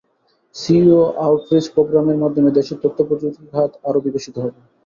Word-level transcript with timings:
CEO 0.55 1.01
outreach 1.25 1.65
প্রোগ্রামের 1.75 2.17
মাধ্যমে 2.23 2.49
দেশের 2.57 2.77
তথ্যপ্রযুক্তি 2.83 3.43
খাত 3.51 3.71
আরও 3.87 3.99
বিকশিত 4.05 4.35
হবে। 4.43 4.59